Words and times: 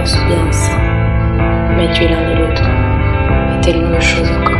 ou 0.00 0.26
bien. 0.26 0.44
Mais 1.76 1.90
tu 1.92 2.04
es 2.04 2.08
l'un 2.08 2.30
et 2.30 2.34
l'autre. 2.34 2.62
Et 3.52 3.60
tellement 3.60 3.90
de 3.90 4.00
choses 4.00 4.30
encore. 4.30 4.56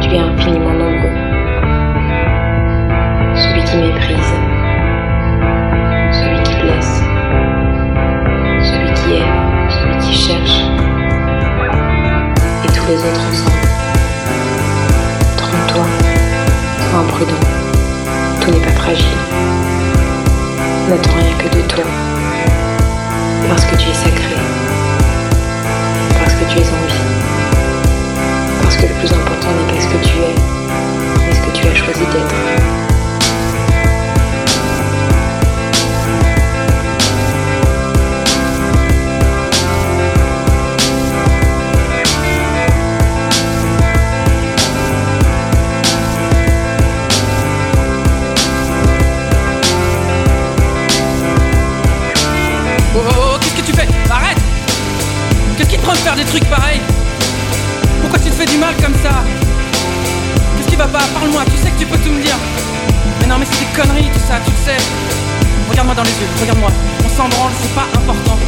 Tu 0.00 0.14
es 0.14 0.18
infiniment 0.18 0.72
nombreux. 0.72 1.12
Celui 3.34 3.62
qui 3.64 3.76
méprise. 3.76 4.32
Celui 6.10 6.42
qui 6.42 6.54
blesse. 6.62 7.02
Celui 8.62 8.92
qui 8.94 9.16
aime. 9.16 9.68
Celui 9.68 9.98
qui 9.98 10.14
cherche. 10.14 10.62
Et 12.64 12.68
tous 12.68 12.86
les 12.88 12.96
autres 12.96 13.28
ensemble. 13.28 13.60
Trompe-toi. 15.36 15.84
Sois 16.78 16.98
imprudent. 16.98 17.44
Tout 18.40 18.50
n'est 18.52 18.64
pas 18.64 18.72
fragile. 18.72 19.18
N'attends 20.88 21.16
rien 21.18 21.36
que 21.38 21.56
de 21.56 21.62
toi. 21.68 22.11
Parce 23.48 23.64
que 23.64 23.76
tu 23.76 23.90
es 23.90 23.94
sacré. 23.94 24.36
Parce 26.18 26.34
que 26.34 26.44
tu 26.50 26.58
es 26.58 26.68
en 26.68 26.86
vie. 26.86 27.02
Parce 28.62 28.76
que 28.76 28.86
le 28.86 28.94
plus 28.94 29.12
important 29.12 29.48
n'est 29.52 29.72
pas 29.72 29.80
ce 29.80 29.88
que 29.88 30.04
tu 30.04 30.18
es, 30.18 30.34
mais 31.26 31.34
ce 31.34 31.40
que 31.40 31.50
tu 31.50 31.66
as 31.66 31.74
choisi 31.74 32.00
d'être. 32.00 32.81
Conneries 63.72 64.10
tout 64.12 64.24
ça, 64.28 64.36
tu 64.44 64.50
le 64.50 64.60
sais. 64.64 64.80
Regarde-moi 65.70 65.94
dans 65.94 66.02
les 66.02 66.16
yeux, 66.20 66.28
regarde-moi. 66.40 66.70
On 67.04 67.08
s'en 67.08 67.28
branle, 67.28 67.52
c'est 67.60 67.74
pas 67.74 67.88
important. 67.94 68.38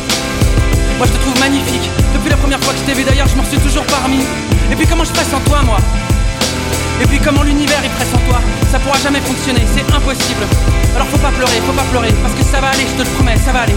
Moi 0.98 1.06
je 1.06 1.12
te 1.12 1.18
trouve 1.18 1.38
magnifique. 1.40 1.88
Depuis 2.14 2.30
la 2.30 2.36
première 2.36 2.60
fois 2.60 2.72
que 2.72 2.80
je 2.80 2.84
t'ai 2.84 2.94
vu 2.94 3.04
d'ailleurs, 3.04 3.28
je 3.28 3.36
m'en 3.36 3.44
suis 3.44 3.58
toujours 3.58 3.84
parmi. 3.86 4.20
Et 4.70 4.76
puis 4.76 4.86
comment 4.86 5.04
je 5.04 5.12
presse 5.12 5.32
en 5.34 5.40
toi, 5.40 5.62
moi? 5.62 5.78
Et 7.02 7.06
puis 7.06 7.18
comment 7.18 7.42
l'univers 7.42 7.80
il 7.82 7.90
presse 7.90 8.14
en 8.14 8.22
toi? 8.28 8.40
Ça 8.70 8.78
pourra 8.78 8.98
jamais 8.98 9.20
fonctionner, 9.20 9.62
c'est 9.74 9.88
impossible. 9.92 10.44
Alors 10.94 11.08
faut 11.08 11.18
pas 11.18 11.30
pleurer, 11.30 11.60
faut 11.66 11.72
pas 11.72 11.88
pleurer, 11.90 12.12
parce 12.22 12.34
que 12.34 12.44
ça 12.44 12.60
va 12.60 12.68
aller, 12.68 12.86
je 12.86 13.02
te 13.02 13.08
le 13.08 13.14
promets, 13.16 13.36
ça 13.36 13.52
va 13.52 13.60
aller. 13.62 13.76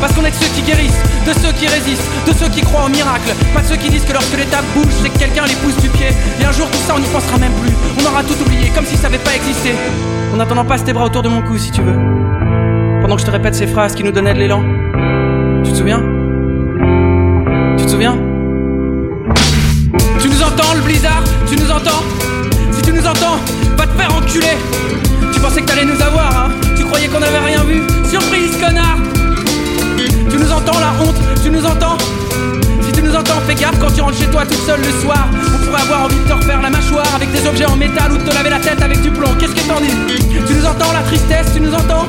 Parce 0.00 0.14
qu'on 0.14 0.24
est 0.24 0.30
de 0.30 0.36
ceux 0.36 0.48
qui 0.54 0.62
guérissent, 0.62 1.02
de 1.26 1.32
ceux 1.32 1.52
qui 1.52 1.66
résistent, 1.66 2.08
de 2.26 2.32
ceux 2.32 2.48
qui 2.48 2.62
croient 2.62 2.86
au 2.86 2.88
miracle. 2.88 3.34
Pas 3.54 3.60
de 3.60 3.66
ceux 3.66 3.76
qui 3.76 3.90
disent 3.90 4.04
que 4.04 4.14
lorsque 4.14 4.36
l'étape 4.36 4.64
bouge, 4.74 4.92
c'est 5.02 5.10
que 5.10 5.18
quelqu'un 5.18 5.44
les 5.44 5.54
pousse 5.56 5.76
du 5.76 5.90
pied. 5.90 6.08
Et 6.40 6.44
un 6.44 6.52
jour 6.52 6.66
tout 6.70 6.78
ça 6.86 6.94
on 6.96 7.00
n'y 7.00 7.08
pensera 7.08 7.36
même 7.36 7.52
plus. 7.60 7.72
On 8.00 8.06
aura 8.06 8.22
tout 8.22 8.40
oublié, 8.40 8.70
comme 8.74 8.86
si 8.86 8.96
ça 8.96 9.08
avait 9.08 9.18
pas 9.18 9.34
existé. 9.34 9.74
En 10.32 10.36
n'attendant 10.36 10.64
pas 10.64 10.78
tes 10.78 10.92
bras 10.92 11.04
autour 11.04 11.22
de 11.22 11.28
mon 11.28 11.42
cou 11.42 11.58
si 11.58 11.70
tu 11.70 11.82
veux. 11.82 11.98
Pendant 13.02 13.16
que 13.16 13.20
je 13.20 13.26
te 13.26 13.30
répète 13.30 13.54
ces 13.54 13.66
phrases 13.66 13.94
qui 13.94 14.02
nous 14.02 14.12
donnaient 14.12 14.34
de 14.34 14.38
l'élan. 14.38 14.62
Tu 15.64 15.72
te 15.72 15.76
souviens? 15.76 16.02
Tu 17.76 17.84
te 17.84 17.90
souviens? 17.90 18.16
Tu 20.20 20.28
nous 20.28 20.42
entends 20.42 20.74
le 20.74 20.82
blizzard? 20.82 21.22
Tu 21.46 21.56
nous 21.56 21.70
entends? 21.70 22.02
Si 22.72 22.80
tu 22.82 22.92
nous 22.92 23.06
entends, 23.06 23.36
va 23.76 23.86
te 23.86 23.98
faire 23.98 24.14
enculer 24.14 24.56
Tu 25.32 25.40
pensais 25.40 25.60
que 25.60 25.66
t'allais 25.66 25.84
nous 25.84 26.00
avoir, 26.00 26.46
hein? 26.46 26.50
Tu 26.76 26.84
croyais 26.84 27.08
qu'on 27.08 27.22
avait 27.22 27.38
rien 27.38 27.62
vu? 27.64 27.82
Surprise, 28.08 28.56
connard 28.58 29.09
entends 30.60 30.80
la 30.80 30.92
honte, 31.02 31.16
tu 31.42 31.50
nous 31.50 31.64
entends 31.64 31.96
Si 32.82 32.92
tu 32.92 33.02
nous 33.02 33.14
entends, 33.14 33.40
fais 33.46 33.54
gaffe 33.54 33.78
quand 33.78 33.92
tu 33.92 34.00
rentres 34.00 34.18
chez 34.18 34.26
toi 34.26 34.44
toute 34.44 34.64
seule 34.66 34.80
le 34.80 35.00
soir. 35.00 35.28
On 35.54 35.66
pourrait 35.66 35.82
avoir 35.82 36.04
envie 36.04 36.18
de 36.18 36.28
te 36.28 36.32
refaire 36.32 36.60
la 36.60 36.70
mâchoire 36.70 37.06
avec 37.14 37.30
des 37.32 37.46
objets 37.46 37.66
en 37.66 37.76
métal 37.76 38.12
ou 38.12 38.18
de 38.18 38.22
te 38.22 38.34
laver 38.34 38.50
la 38.50 38.60
tête 38.60 38.82
avec 38.82 39.00
du 39.00 39.10
plomb. 39.10 39.34
Qu'est-ce 39.38 39.54
que 39.54 39.66
t'en 39.68 39.80
dis 39.80 39.92
Tu 40.46 40.54
nous 40.54 40.66
entends 40.66 40.92
la 40.92 41.02
tristesse, 41.02 41.52
tu 41.54 41.60
nous 41.60 41.74
entends 41.74 42.06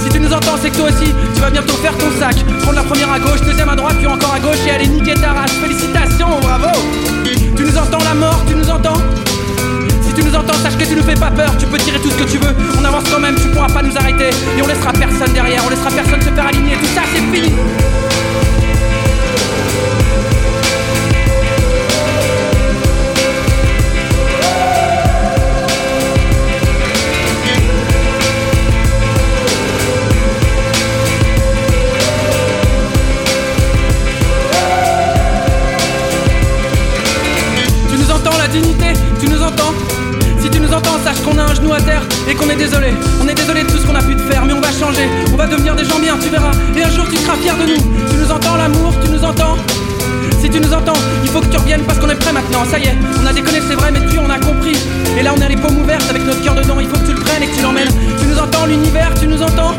si 0.00 0.12
tu 0.12 0.20
nous 0.20 0.32
entends, 0.32 0.56
c'est 0.62 0.70
que 0.70 0.76
toi 0.76 0.88
aussi, 0.88 1.12
tu 1.34 1.40
vas 1.40 1.50
bientôt 1.50 1.74
faire 1.74 1.96
ton 1.98 2.10
sac. 2.20 2.36
Prendre 2.62 2.76
la 2.76 2.84
première 2.84 3.10
à 3.10 3.18
gauche, 3.18 3.40
deuxième 3.44 3.68
à 3.68 3.74
droite, 3.74 3.96
puis 3.98 4.06
encore 4.06 4.34
à 4.34 4.38
gauche 4.38 4.58
et 4.64 4.70
aller 4.70 4.86
niquer 4.86 5.14
ta 5.14 5.32
race. 5.32 5.50
Félicitations, 5.50 6.38
bravo 6.42 6.68
Tu 7.24 7.64
nous 7.64 7.76
entends 7.76 8.04
la 8.04 8.14
mort, 8.14 8.40
tu 8.46 8.54
nous 8.54 8.70
entends 8.70 8.98
tu 10.16 10.24
nous 10.24 10.34
entends, 10.34 10.54
sache 10.54 10.76
que 10.76 10.84
tu 10.84 10.96
nous 10.96 11.02
fais 11.02 11.14
pas 11.14 11.30
peur, 11.30 11.50
tu 11.58 11.66
peux 11.66 11.78
tirer 11.78 11.98
tout 12.00 12.10
ce 12.10 12.16
que 12.16 12.24
tu 12.24 12.38
veux. 12.38 12.54
On 12.80 12.84
avance 12.84 13.04
quand 13.10 13.20
même, 13.20 13.34
tu 13.34 13.48
pourras 13.48 13.68
pas 13.68 13.82
nous 13.82 13.96
arrêter. 13.96 14.30
Et 14.56 14.62
on 14.62 14.66
laissera 14.66 14.92
personne 14.92 15.32
derrière, 15.32 15.62
on 15.64 15.70
laissera 15.70 15.90
personne 15.90 16.20
se 16.22 16.30
faire 16.30 16.46
aligner. 16.46 16.76
Tout 16.76 16.94
ça, 16.94 17.02
c'est 17.12 17.20
fini 17.34 17.52
et 42.28 42.34
qu'on 42.34 42.48
est 42.50 42.56
désolé. 42.56 42.92
On 43.22 43.28
est 43.28 43.34
désolé 43.34 43.62
de 43.62 43.68
tout 43.68 43.78
ce 43.78 43.86
qu'on 43.86 43.94
a 43.94 44.02
pu 44.02 44.14
te 44.16 44.22
faire, 44.22 44.44
mais 44.44 44.52
on 44.52 44.60
va 44.60 44.70
changer. 44.72 45.08
On 45.32 45.36
va 45.36 45.46
devenir 45.46 45.74
des 45.74 45.84
gens 45.84 45.98
bien, 45.98 46.16
tu 46.20 46.28
verras. 46.28 46.52
Et 46.76 46.82
un 46.82 46.90
jour 46.90 47.06
tu 47.08 47.16
seras 47.16 47.36
fier 47.36 47.54
de 47.56 47.66
nous. 47.66 47.80
Tu 48.10 48.16
nous 48.16 48.30
entends 48.30 48.56
l'amour, 48.56 48.92
tu 49.02 49.10
nous 49.10 49.24
entends? 49.24 49.56
Si 50.40 50.50
tu 50.50 50.60
nous 50.60 50.72
entends, 50.72 50.98
il 51.24 51.30
faut 51.30 51.40
que 51.40 51.46
tu 51.46 51.56
reviennes 51.56 51.82
parce 51.82 51.98
qu'on 51.98 52.10
est 52.10 52.14
prêt 52.14 52.32
maintenant, 52.32 52.64
ça 52.70 52.78
y 52.78 52.84
est, 52.84 52.94
on 53.22 53.26
a 53.26 53.32
déconné 53.32 53.60
c'est 53.66 53.74
vrai 53.74 53.90
mais 53.90 54.00
tu 54.06 54.18
on 54.18 54.30
a 54.30 54.38
compris. 54.38 54.76
Et 55.18 55.22
là 55.22 55.32
on 55.36 55.40
a 55.40 55.48
les 55.48 55.56
paumes 55.56 55.78
ouvertes 55.78 56.08
avec 56.10 56.24
notre 56.26 56.42
cœur 56.42 56.54
dedans, 56.54 56.78
il 56.78 56.86
faut 56.86 56.96
que 56.96 57.06
tu 57.06 57.14
le 57.14 57.20
prennes 57.20 57.42
et 57.42 57.46
que 57.46 57.56
tu 57.56 57.62
l'emmènes. 57.62 57.88
Tu 58.20 58.26
nous 58.26 58.38
entends 58.38 58.66
l'univers, 58.66 59.12
tu 59.18 59.26
nous 59.26 59.42
entends? 59.42 59.74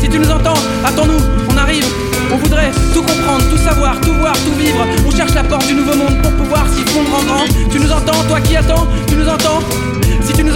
Si 0.00 0.08
tu 0.08 0.18
nous 0.18 0.30
entends, 0.30 0.58
attends-nous, 0.84 1.20
on 1.48 1.56
arrive. 1.56 1.86
On 2.32 2.36
voudrait 2.36 2.72
tout 2.92 3.02
comprendre, 3.02 3.44
tout 3.48 3.56
savoir, 3.56 3.98
tout 4.00 4.12
voir, 4.14 4.34
tout 4.34 4.54
vivre. 4.58 4.84
On 5.06 5.16
cherche 5.16 5.34
la 5.34 5.44
porte 5.44 5.66
du 5.66 5.74
nouveau 5.74 5.94
monde 5.94 6.20
pour 6.22 6.32
pouvoir 6.32 6.66
s'y 6.68 6.82
fondre 6.92 7.14
en 7.14 7.24
grand. 7.24 7.44
Tu 7.70 7.78
nous 7.78 7.90
entends, 7.92 8.20
toi 8.28 8.40
qui 8.40 8.56
attends, 8.56 8.86
tu 9.06 9.14
nous 9.14 9.28
entends? 9.28 9.60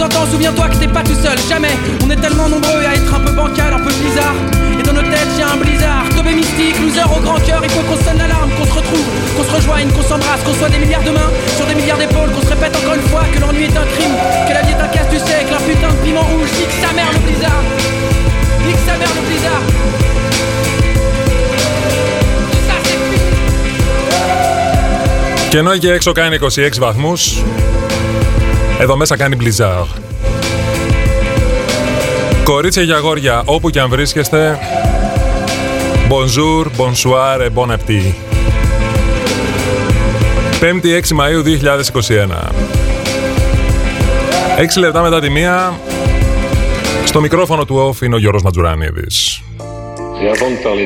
entends, 0.00 0.26
souviens-toi 0.30 0.68
que 0.68 0.76
t'es 0.76 0.88
pas 0.88 1.02
tout 1.02 1.14
seul, 1.14 1.36
jamais 1.48 1.74
On 2.04 2.10
est 2.10 2.16
tellement 2.16 2.48
nombreux 2.48 2.84
à 2.88 2.94
être 2.94 3.12
un 3.14 3.20
peu 3.20 3.32
bancal, 3.32 3.72
un 3.72 3.78
peu 3.78 3.92
bizarre 4.04 4.34
Et 4.78 4.82
dans 4.82 4.92
nos 4.92 5.02
têtes 5.02 5.32
y'a 5.38 5.48
un 5.52 5.56
blizzard 5.56 6.08
Tobé 6.16 6.32
mystique, 6.32 6.78
loser 6.80 7.04
au 7.04 7.20
grand 7.20 7.40
cœur 7.40 7.60
Il 7.62 7.70
faut 7.70 7.82
qu'on 7.82 8.00
sonne 8.02 8.18
l'alarme, 8.18 8.50
qu'on 8.56 8.64
se 8.64 8.72
retrouve, 8.72 9.06
qu'on 9.36 9.44
se 9.44 9.54
rejoigne, 9.54 9.88
qu'on 9.88 10.02
s'embrasse 10.02 10.42
Qu'on 10.44 10.54
soit 10.54 10.70
des 10.70 10.78
milliards 10.78 11.02
de 11.02 11.10
mains, 11.10 11.30
sur 11.56 11.66
des 11.66 11.74
milliards 11.74 11.98
d'épaules 11.98 12.30
Qu'on 12.32 12.42
se 12.42 12.52
répète 12.54 12.74
encore 12.76 12.94
une 12.94 13.08
fois 13.10 13.24
que 13.32 13.38
l'ennui 13.40 13.64
est 13.64 13.76
un 13.76 13.86
crime 13.94 14.16
Que 14.48 14.54
la 14.54 14.62
vie 14.62 14.72
est 14.72 14.82
un 14.82 14.88
casse 14.88 15.10
du 15.10 15.18
siècle, 15.18 15.52
un 15.52 15.62
putain 15.68 15.90
de 15.92 16.00
piment 16.04 16.26
rouge 16.32 16.50
Nique 16.58 16.76
sa 16.80 16.92
mère 16.94 17.10
le 17.12 17.20
blizzard 17.26 17.62
Nique 18.66 18.82
sa 18.86 18.94
mère 18.96 19.12
le 19.18 19.22
blizzard 19.28 19.64
Tout 22.52 22.64
ça 22.68 22.76
c'est 22.84 23.00
fini 23.04 23.20
Και 25.50 25.58
ενώ 25.58 25.72
εκεί 25.72 25.88
έξω 25.88 26.12
κάνει 26.12 26.38
26 26.38 26.78
βαθμούς, 26.78 27.42
εδώ 28.81 28.95
μέσα 28.95 29.17
κάνει 29.17 29.35
μπλιζάρ. 29.35 29.83
Κορίτσια 32.43 32.85
και 32.85 32.93
αγόρια, 32.93 33.41
όπου 33.45 33.69
και 33.69 33.79
αν 33.79 33.89
βρίσκεστε, 33.89 34.59
bonjour, 36.09 36.65
bonsoir 36.65 37.39
et 37.39 37.53
bon 37.55 37.69
appétit. 37.69 38.13
5η 40.61 40.85
6 40.85 41.15
Μαΐου 41.17 41.43
2021. 41.43 42.51
6 44.75 44.79
λεπτά 44.79 45.01
μετά 45.01 45.19
τη 45.19 45.29
μία, 45.29 45.79
στο 47.05 47.21
μικρόφωνο 47.21 47.65
του 47.65 47.89
off 47.89 48.01
είναι 48.01 48.15
ο 48.15 48.17
Γιώργος 48.17 48.43
Ματζουράνιδης, 48.43 49.41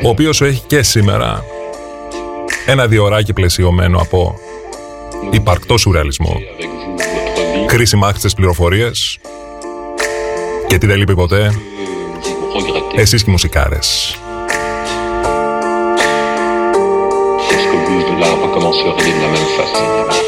ο 0.04 0.08
οποίος 0.08 0.36
σου 0.36 0.44
έχει 0.44 0.62
και 0.66 0.82
σήμερα 0.82 1.44
ένα 2.66 2.86
διωράκι 2.86 3.32
πλαισιωμένο 3.32 3.98
από 3.98 4.34
υπαρκτό 5.30 5.78
σουρεαλισμό, 5.78 6.36
χρήσιμα 7.76 8.06
άχτιστες 8.06 8.34
πληροφορίες 8.34 9.18
και 10.66 10.78
τι 10.78 10.86
δεν 10.86 10.96
λείπει 10.96 11.14
ποτέ, 11.14 11.50
εσείς 12.94 13.22
και 13.22 13.30
οι 13.30 13.32
μουσικάρες. 13.32 14.18
Est-ce 17.50 17.66
que 17.68 17.76
le 17.76 17.82
blues 17.86 18.04
de 18.10 18.14
l'art 18.20 18.38
recommencerait 18.46 19.14
de 19.16 19.22
la 19.26 19.30
même 19.36 19.50
façon 19.58 20.25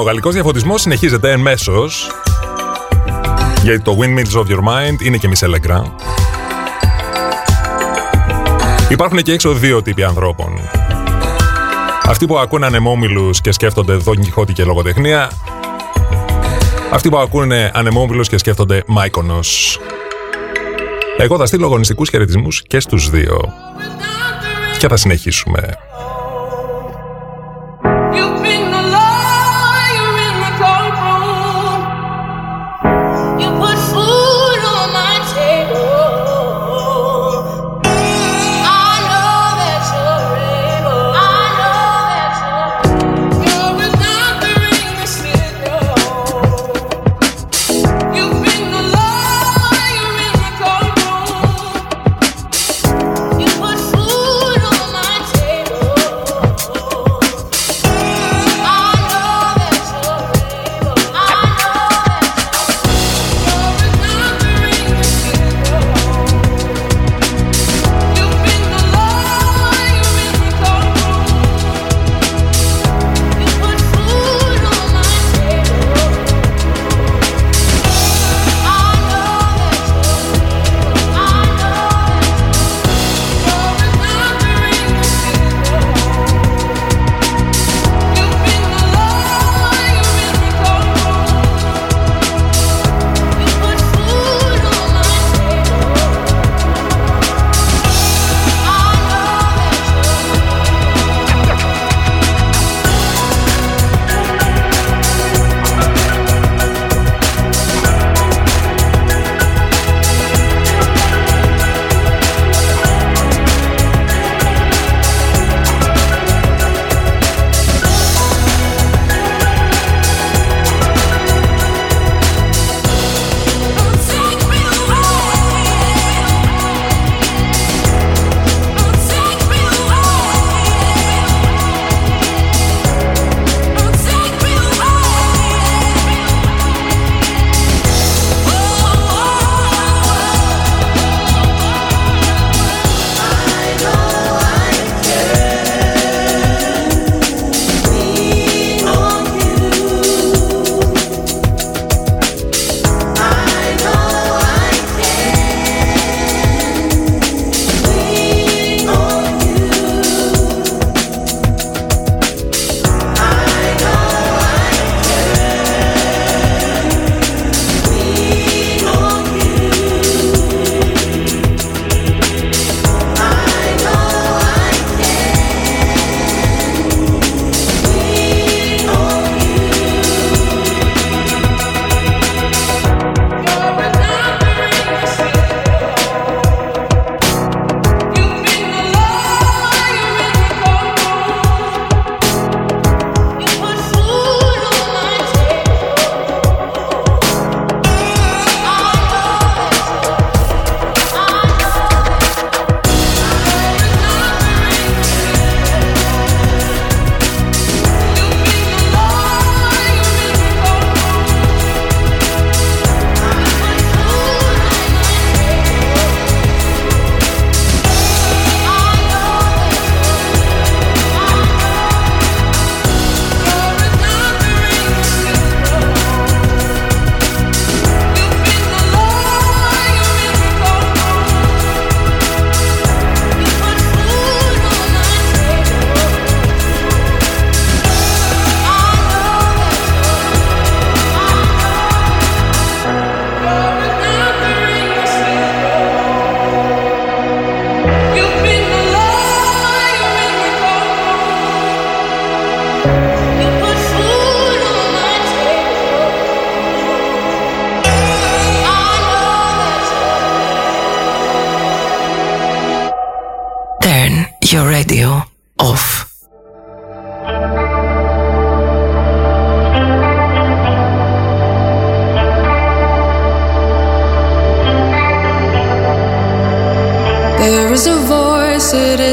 ο 0.00 0.02
γαλλικός 0.02 0.34
διαφωτισμός 0.34 0.80
συνεχίζεται 0.80 1.30
εν 1.30 1.40
μέσος, 1.40 2.10
γιατί 3.62 3.80
το 3.80 3.98
Windmills 4.00 4.38
of 4.38 4.44
Your 4.44 4.58
Mind 4.58 5.02
είναι 5.02 5.16
και 5.16 5.28
Michel 5.32 5.48
Legrand. 5.48 5.90
Υπάρχουν 8.88 9.22
και 9.22 9.32
έξω 9.32 9.52
δύο 9.52 9.82
τύποι 9.82 10.04
ανθρώπων. 10.04 10.60
Αυτοί 12.06 12.26
που 12.26 12.38
ακούνε 12.38 12.66
ανεμόμυλους 12.66 13.40
και 13.40 13.52
σκέφτονται 13.52 13.94
Δον 13.94 14.20
Κιχώτη 14.20 14.52
και 14.52 14.64
λογοτεχνία. 14.64 15.30
Αυτοί 16.92 17.08
που 17.08 17.18
ακούνε 17.18 17.70
ανεμόμυλους 17.74 18.28
και 18.28 18.38
σκέφτονται 18.38 18.82
Μάικονος. 18.86 19.78
Εγώ 21.18 21.36
θα 21.36 21.46
στείλω 21.46 21.66
αγωνιστικούς 21.66 22.08
χαιρετισμούς 22.08 22.62
και 22.62 22.80
στους 22.80 23.10
δύο. 23.10 23.52
Και 24.78 24.88
θα 24.88 24.96
συνεχίσουμε. 24.96 25.78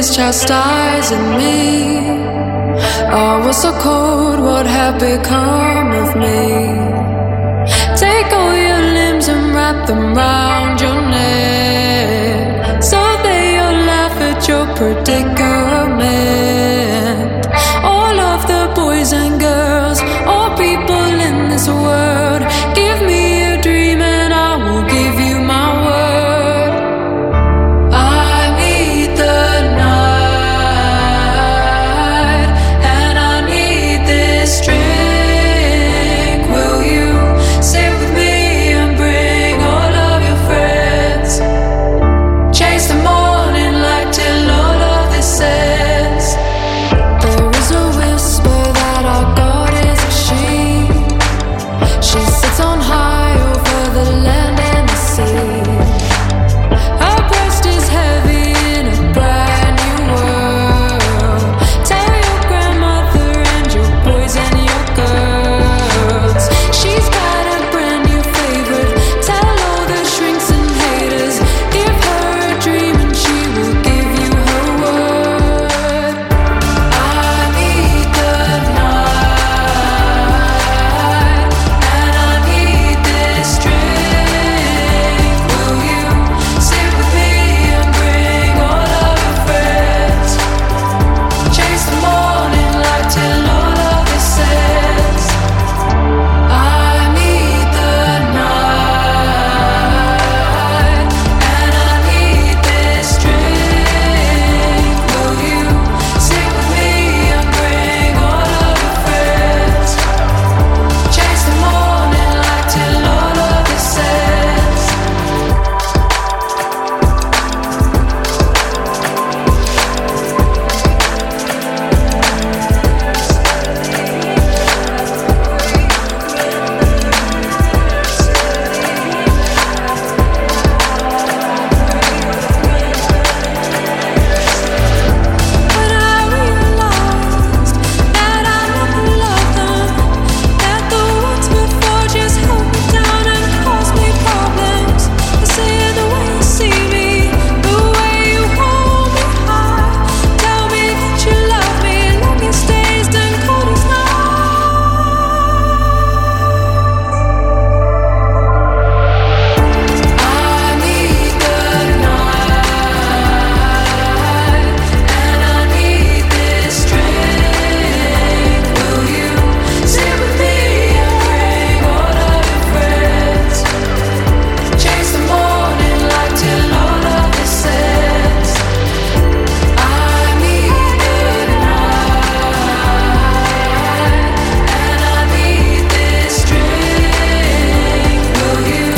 always 0.08 0.16
chastising 0.16 1.38
me. 1.38 2.00
Oh, 3.10 3.42
I 3.42 3.46
was 3.46 3.62
so 3.62 3.72
cold, 3.80 4.40
what 4.40 4.66
had 4.66 5.00
become 5.00 5.92
of 5.92 6.16
me? 6.16 6.78
Take 7.98 8.32
all 8.32 8.56
your 8.56 8.82
limbs 8.94 9.28
and 9.28 9.54
wrap 9.54 9.88
them 9.88 10.14
round 10.14 10.82
your 10.82 10.97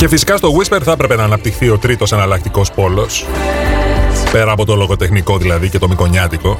φυσικά 0.09 0.37
στο 0.37 0.49
Whisper 0.57 0.79
θα 0.83 0.91
έπρεπε 0.91 1.15
να 1.15 1.23
αναπτυχθεί 1.23 1.69
ο 1.69 1.77
τρίτος 1.77 2.11
εναλλακτικός 2.11 2.71
πόλος. 2.71 3.25
Πέρα 4.31 4.51
από 4.51 4.65
το 4.65 4.75
λογοτεχνικό 4.75 5.37
δηλαδή 5.37 5.69
και 5.69 5.79
το 5.79 5.87
μικονιάτικο. 5.87 6.57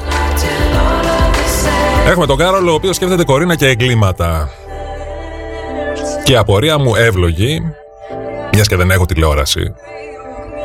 Έχουμε 2.08 2.26
τον 2.26 2.38
Κάρολο, 2.38 2.72
ο 2.72 2.74
οποίος 2.74 2.96
σκέφτεται 2.96 3.24
κορίνα 3.24 3.56
και 3.56 3.68
εγκλήματα. 3.68 4.50
Και 6.24 6.32
η 6.32 6.36
απορία 6.36 6.78
μου 6.78 6.96
εύλογη, 6.96 7.62
μιας 8.54 8.68
και 8.68 8.76
δεν 8.76 8.92
έχω 8.92 9.06
τηλεόραση, 9.06 9.74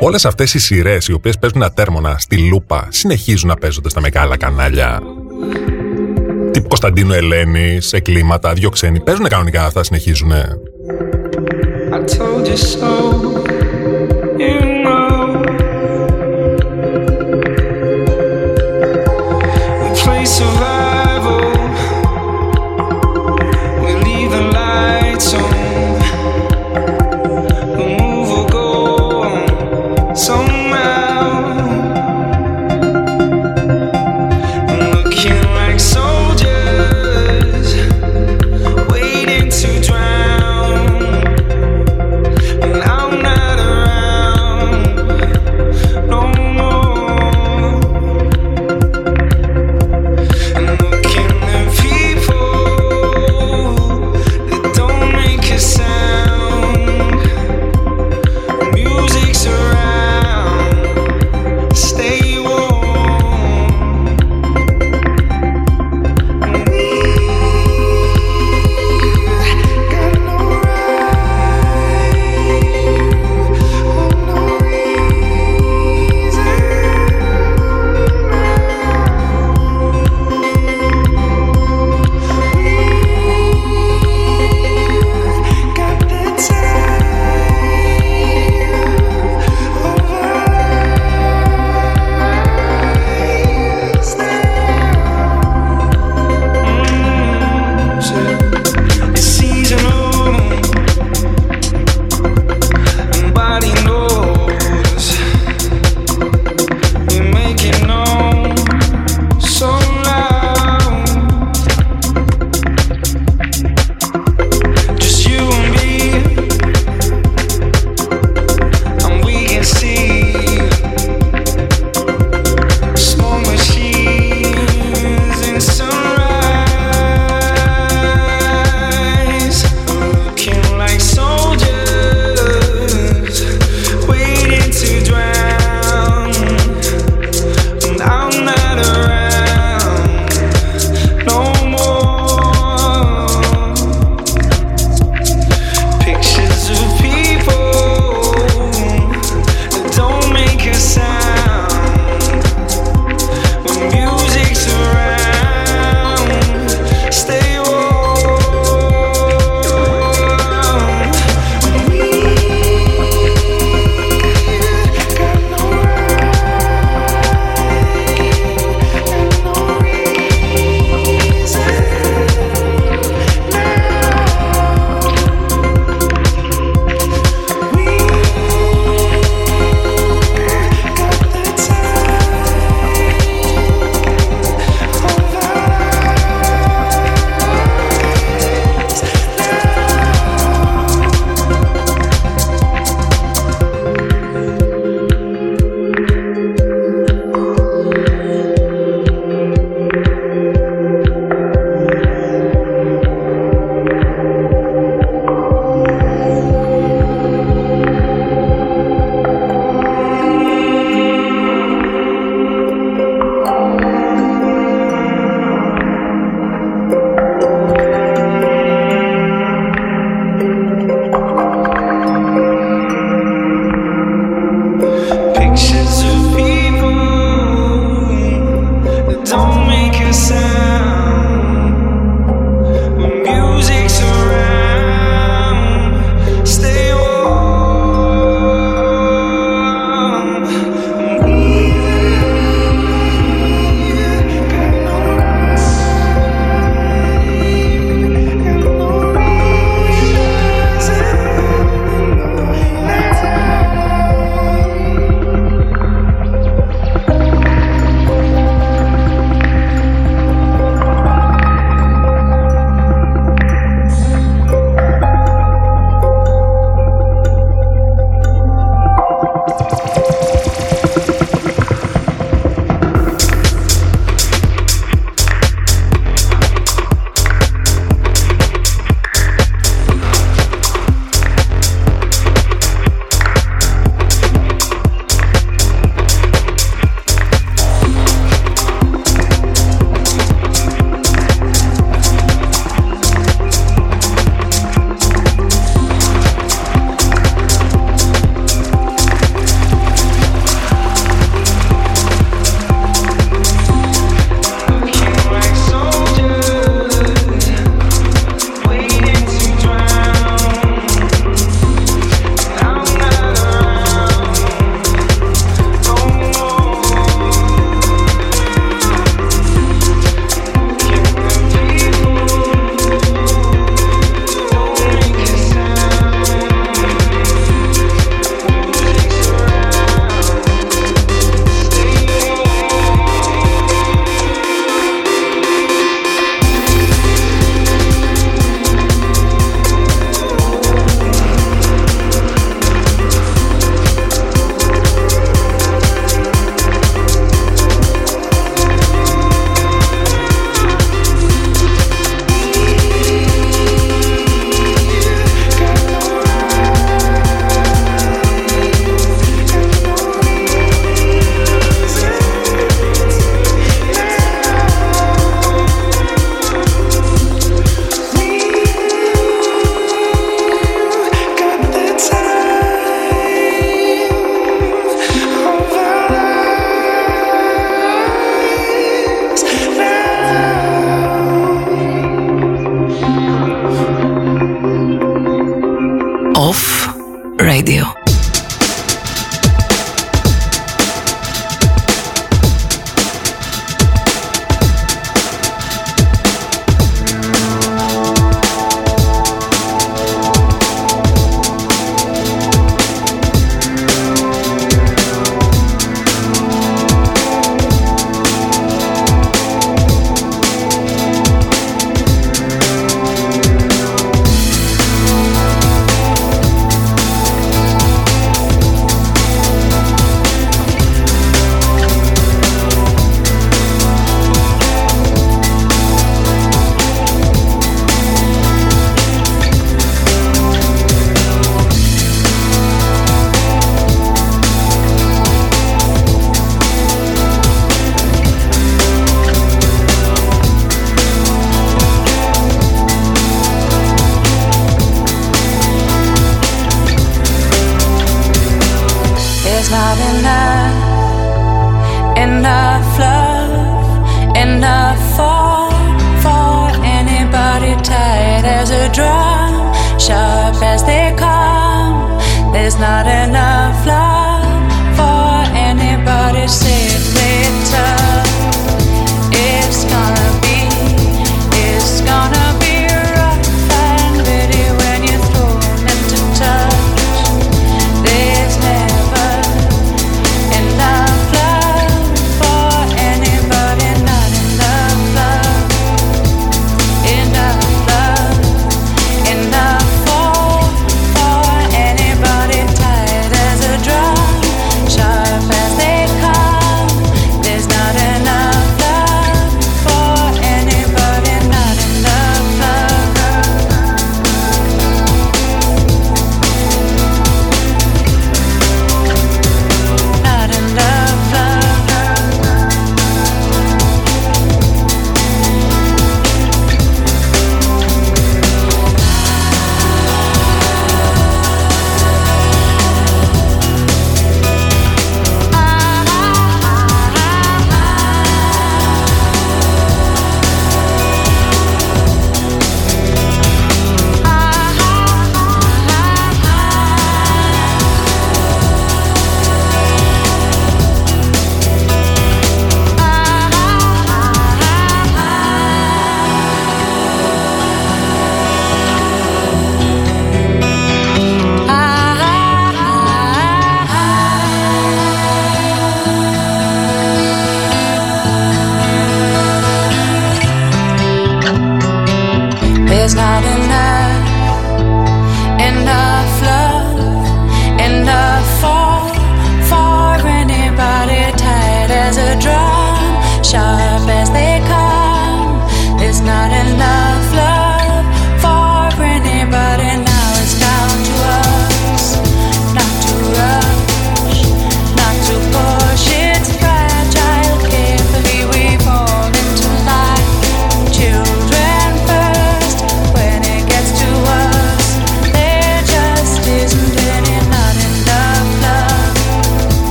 όλες 0.00 0.24
αυτές 0.24 0.54
οι 0.54 0.58
σειρές 0.58 1.08
οι 1.08 1.12
οποίες 1.12 1.38
παίζουν 1.38 1.62
ατέρμονα 1.62 2.16
στη 2.18 2.36
λούπα 2.48 2.88
συνεχίζουν 2.90 3.48
να 3.48 3.54
παίζονται 3.54 3.88
στα 3.88 4.00
μεγάλα 4.00 4.36
κανάλια. 4.36 5.00
Τύπου 6.50 6.68
Κωνσταντίνου 6.68 7.12
Ελένης, 7.12 7.86
σε 7.86 8.00
κλίματα, 8.00 8.52
δύο 8.52 8.70
ξένοι. 8.70 9.00
Παίζουν 9.00 9.28
κανονικά 9.28 9.64
αυτά, 9.64 9.84
συνεχίζουν. 9.84 10.32
I 11.96 12.04
told 12.04 12.46
you 12.46 12.58
so. 12.58 13.45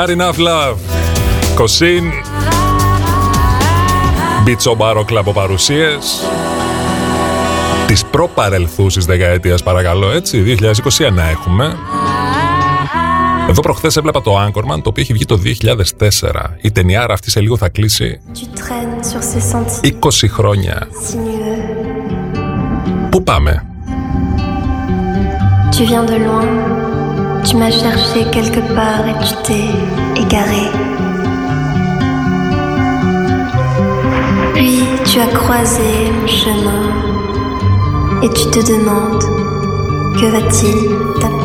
Not 0.00 0.08
enough 0.08 0.38
love. 0.38 0.76
Κοσίν. 1.54 2.04
Μπίτσο 4.42 4.74
μπάροκλα 4.74 5.20
από 5.20 5.32
παρουσίες. 5.32 6.20
Της 7.86 8.04
προπαρελθούσης 8.04 9.04
δεκαετίας 9.04 9.62
παρακαλώ 9.62 10.10
έτσι. 10.10 10.40
2021 10.40 11.28
έχουμε. 11.30 11.76
Εδώ 13.48 13.60
προχθές 13.60 13.96
έβλεπα 13.96 14.22
το 14.22 14.44
Anchorman, 14.44 14.82
το 14.82 14.88
οποίο 14.88 15.02
έχει 15.02 15.12
βγει 15.12 15.24
το 15.24 15.36
2004. 15.36 16.56
Η 16.60 16.72
ταινιάρα 16.72 17.12
αυτή 17.12 17.30
σε 17.30 17.40
λίγο 17.40 17.56
θα 17.56 17.68
κλείσει 17.68 18.20
20 20.00 20.28
χρόνια. 20.28 20.88
Πού 23.10 23.22
πάμε; 23.22 23.64
Tu 25.76 25.86
viens 25.86 26.06
de 26.10 26.18
loin. 26.26 26.79
Tu 27.44 27.56
m'as 27.56 27.70
cherché 27.70 28.24
quelque 28.30 28.60
part 28.74 29.06
et 29.08 29.14
tu 29.24 29.34
t'es 29.44 30.20
égaré. 30.20 30.66
Puis 34.54 34.84
tu 35.04 35.20
as 35.20 35.26
croisé 35.26 36.12
mon 36.20 36.26
chemin 36.26 36.82
et 38.22 38.28
tu 38.28 38.44
te 38.50 38.60
demandes 38.72 39.24
que 40.20 40.26
va-t-il 40.26 40.90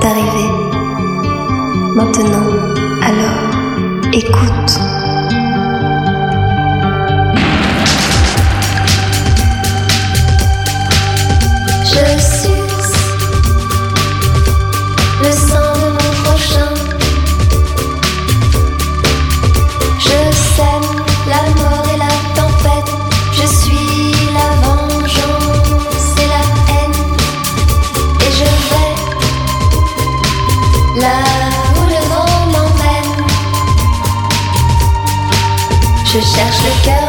t'arriver? 0.02 0.50
Maintenant. 1.96 2.48
Alors, 3.02 4.12
écoute. 4.14 5.05
together. 36.66 37.05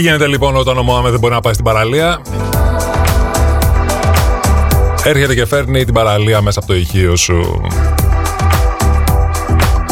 Τι 0.00 0.06
γίνεται 0.06 0.26
λοιπόν 0.26 0.56
όταν 0.56 0.78
ο 0.78 0.82
Μωάμεθ 0.82 1.10
δεν 1.10 1.20
μπορεί 1.20 1.34
να 1.34 1.40
πάει 1.40 1.52
στην 1.52 1.64
παραλία; 1.64 2.20
Έρχεται 5.04 5.34
και 5.34 5.46
φέρνει 5.46 5.84
την 5.84 5.94
παραλία 5.94 6.40
μέσα 6.40 6.58
από 6.58 6.68
το 6.68 6.74
ηχείο 6.74 7.16
σου. 7.16 7.60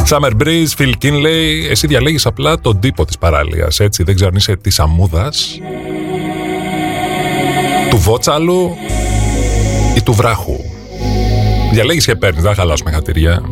Summer 0.09 0.31
Breeze, 0.43 0.79
Phil 0.79 0.93
Kinley, 1.03 1.71
εσύ 1.71 1.87
διαλέγεις 1.87 2.27
απλά 2.27 2.61
τον 2.61 2.81
τύπο 2.81 3.05
της 3.05 3.19
παραλίας, 3.19 3.81
έτσι, 3.81 4.03
δεν 4.03 4.15
ξέρω 4.15 4.31
αν 4.31 4.37
είσαι 4.37 4.57
της 4.57 4.81
αμμούδας, 4.81 5.59
του 7.91 7.97
βότσαλου 7.97 8.77
ή 9.97 10.03
του 10.03 10.13
βράχου. 10.13 10.57
Διαλέγεις 11.73 12.05
και 12.05 12.15
παίρνεις, 12.15 12.43
δεν 12.43 12.55
χαλάσουμε 12.55 12.91
χατηριά. 12.91 13.43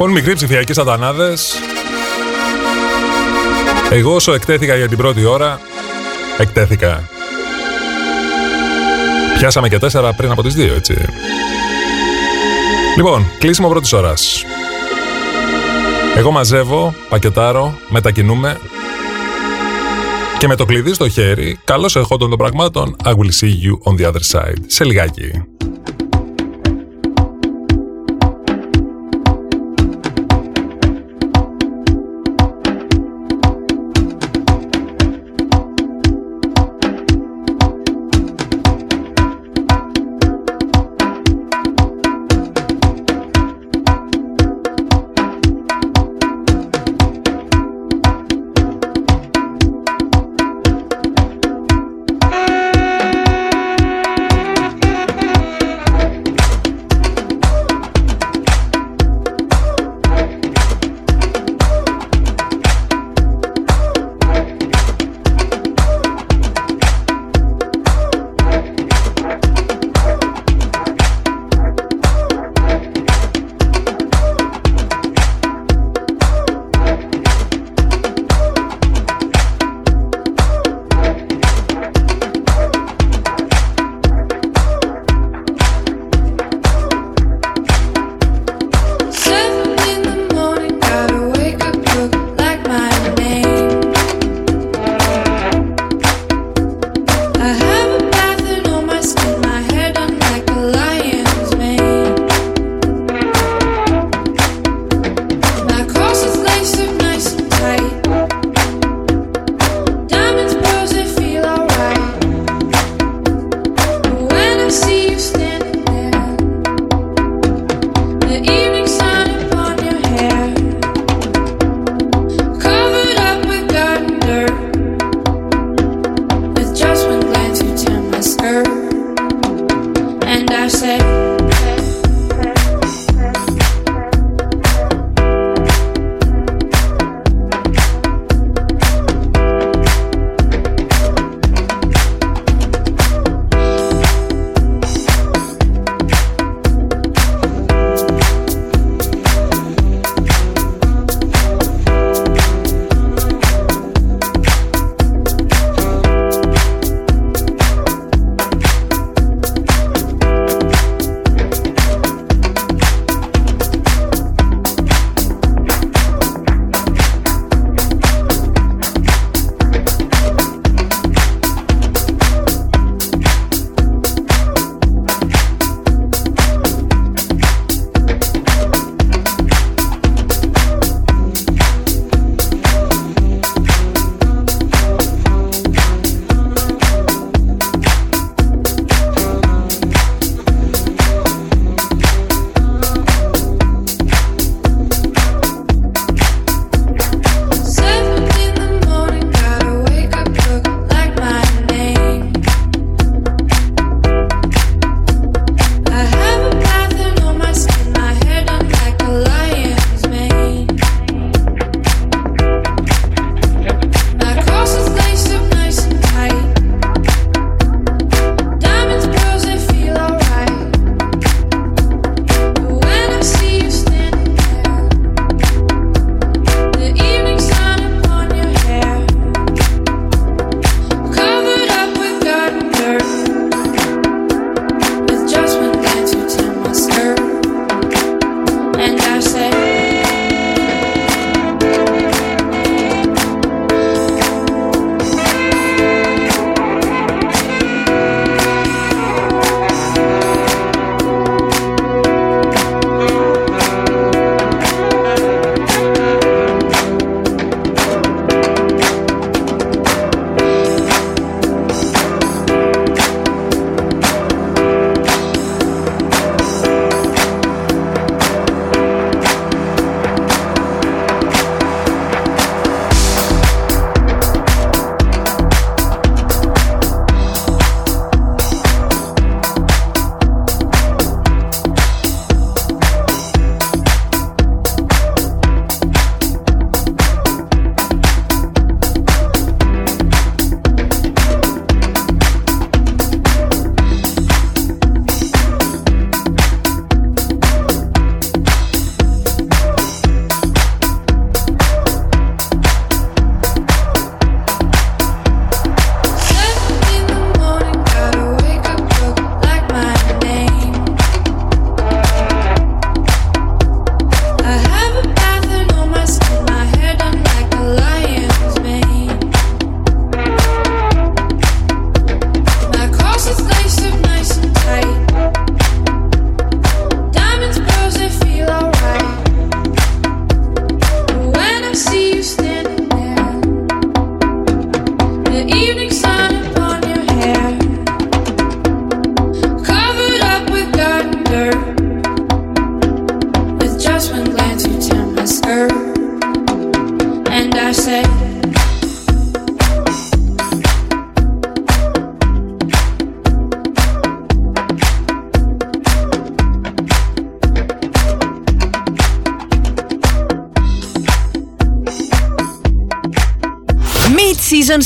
Λοιπόν, 0.00 0.14
μικροί 0.14 0.34
ψηφιακοί 0.34 0.72
σατανάδες, 0.72 1.54
εγώ 3.90 4.14
όσο 4.14 4.32
εκτέθηκα 4.32 4.76
για 4.76 4.88
την 4.88 4.96
πρώτη 4.96 5.24
ώρα, 5.24 5.60
εκτέθηκα. 6.38 7.08
Πιάσαμε 9.38 9.68
και 9.68 9.78
τέσσερα 9.78 10.12
πριν 10.12 10.30
από 10.30 10.42
τις 10.42 10.54
δύο, 10.54 10.74
έτσι. 10.74 10.94
Λοιπόν, 12.96 13.26
κλείσιμο 13.38 13.68
πρώτης 13.68 13.92
ώρας. 13.92 14.44
Εγώ 16.16 16.30
μαζεύω, 16.30 16.94
πακετάρω, 17.08 17.78
μετακινούμε 17.88 18.58
και 20.38 20.46
με 20.46 20.56
το 20.56 20.64
κλειδί 20.64 20.94
στο 20.94 21.08
χέρι, 21.08 21.58
καλώς 21.64 21.96
εχόντων 21.96 22.28
των 22.28 22.38
πραγμάτων, 22.38 22.96
I 23.04 23.10
will 23.10 23.32
see 23.40 23.52
you 23.64 23.92
on 23.92 24.00
the 24.00 24.12
other 24.12 24.22
side. 24.32 24.62
Σε 24.66 24.84
λιγάκι. 24.84 25.39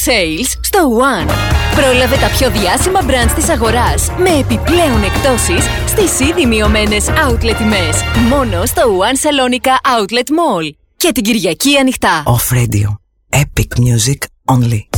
Sales 0.05 0.59
στο 0.61 0.79
One. 0.99 1.31
Πρόλαβε 1.75 2.17
τα 2.17 2.27
πιο 2.27 2.51
διάσημα 2.51 3.01
brands 3.01 3.33
της 3.35 3.49
αγοράς 3.49 4.11
με 4.19 4.31
επιπλέον 4.31 5.03
εκτόσεις 5.05 5.65
στις 5.87 6.21
ήδη 6.29 6.47
μειωμένες 6.47 7.07
outlet 7.09 7.55
τιμές. 7.59 8.03
Μόνο 8.29 8.67
στο 8.67 8.83
One 8.83 9.17
Salonica 9.27 9.99
Outlet 9.99 10.29
Mall. 10.29 10.71
Και 10.97 11.13
την 11.13 11.23
Κυριακή 11.23 11.77
ανοιχτά. 11.77 12.23
Off 12.27 12.57
Radio. 12.57 12.89
Epic 13.41 13.81
Music 13.81 14.19
Only. 14.55 14.94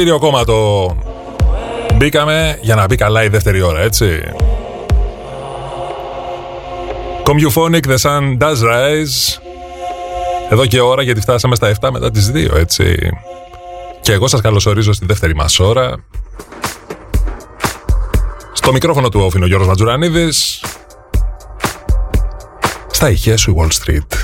Κτίριο 0.00 0.18
ακόμα 0.18 0.44
το 0.44 0.86
μπήκαμε 1.94 2.58
για 2.60 2.74
να 2.74 2.84
μπει 2.84 2.96
καλά 2.96 3.24
η 3.24 3.28
δεύτερη 3.28 3.62
ώρα, 3.62 3.80
έτσι. 3.80 4.22
Comeuphonic, 7.24 7.86
The 7.86 7.96
Sun 7.96 8.38
Does 8.38 8.62
Rise. 8.62 9.40
Εδώ 10.50 10.66
και 10.66 10.80
ώρα 10.80 11.02
γιατί 11.02 11.20
φτάσαμε 11.20 11.54
στα 11.54 11.72
7 11.80 11.90
μετά 11.92 12.10
τις 12.10 12.30
2, 12.34 12.54
έτσι. 12.54 13.10
Και 14.00 14.12
εγώ 14.12 14.28
σας 14.28 14.40
καλωσορίζω 14.40 14.92
στη 14.92 15.06
δεύτερη 15.06 15.34
μας 15.34 15.60
ώρα. 15.60 16.04
Στο 18.52 18.72
μικρόφωνο 18.72 19.08
του 19.08 19.20
όφινο 19.20 19.46
Γιώργος 19.46 19.68
Ματζουρανίδης. 19.68 20.64
Στα 22.90 23.10
ηχεία 23.10 23.36
σου 23.36 23.56
Wall 23.58 23.68
Street. 23.68 24.19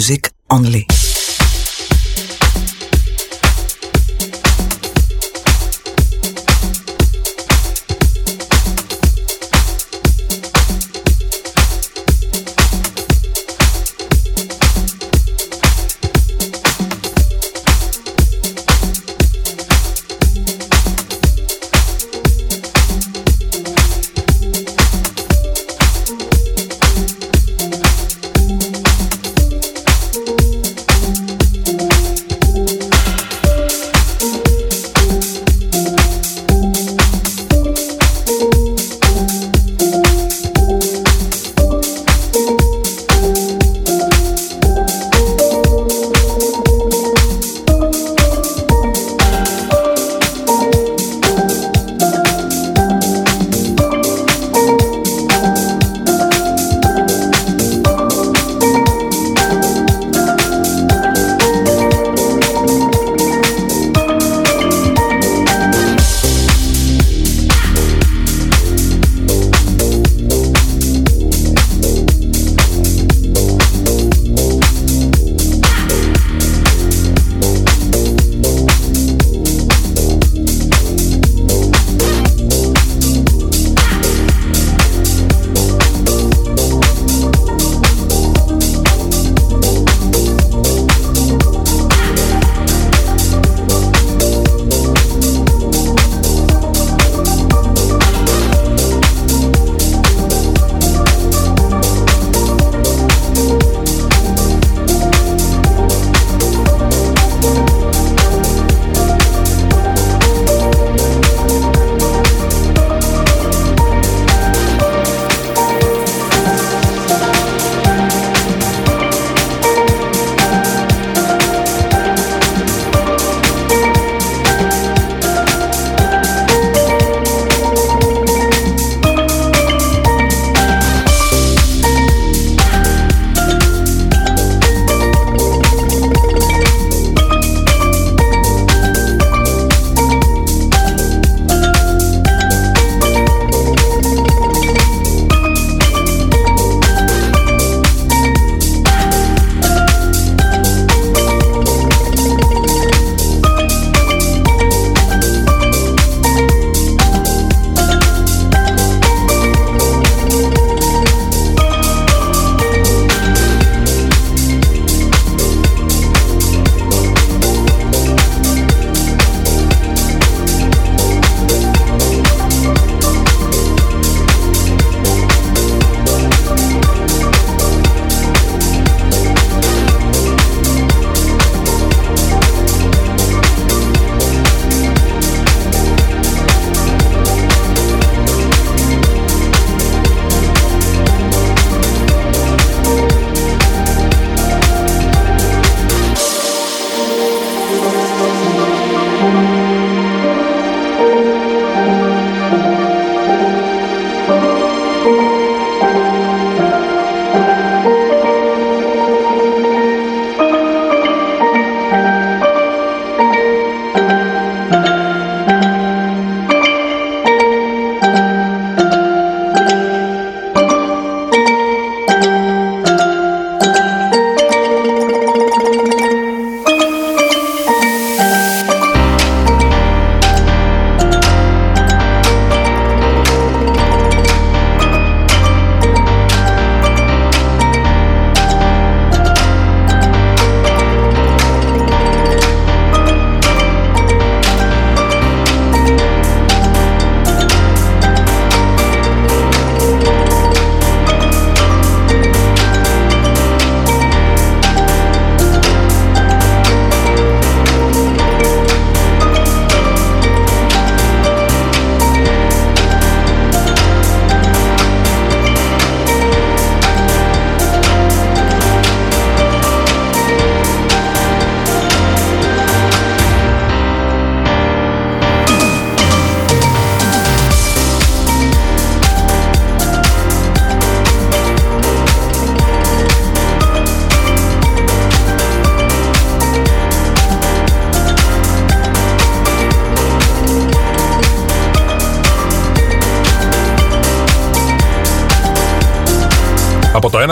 music 0.00 0.32
only. 0.48 0.99